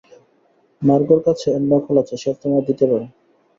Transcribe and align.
মার্গর 0.81 1.19
কাছে 1.27 1.47
এর 1.51 1.63
নকল 1.71 1.95
আছে, 2.03 2.15
সে 2.21 2.29
তোমায় 2.41 2.65
দিতে 2.67 2.85
পারে। 2.91 3.05